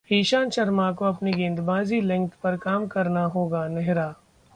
ईशांत 0.09 0.51
शर्मा 0.51 0.91
को 0.91 1.05
अपनी 1.05 1.31
गेंदबाजी 1.31 2.07
लेंथ 2.07 2.27
पर 2.43 2.55
काम 2.55 2.87
करना 2.87 3.23
होगा: 3.25 3.67
नेहरा 3.67 4.11